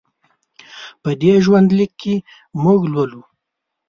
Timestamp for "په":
1.01-1.09